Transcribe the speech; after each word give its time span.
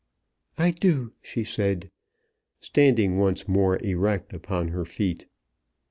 "I 0.57 0.71
do," 0.71 1.13
she 1.21 1.43
said, 1.43 1.91
standing 2.59 3.19
once 3.19 3.47
more 3.47 3.77
erect 3.83 4.33
upon 4.33 4.69
her 4.69 4.83
feet. 4.83 5.27